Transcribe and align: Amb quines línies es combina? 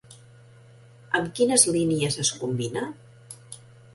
Amb 1.19 1.29
quines 1.41 1.67
línies 1.75 2.19
es 2.25 2.33
combina? 2.45 2.87